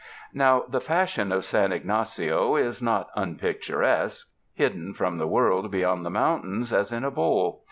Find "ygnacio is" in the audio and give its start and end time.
1.71-2.81